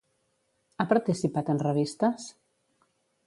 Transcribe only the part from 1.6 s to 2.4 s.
revistes?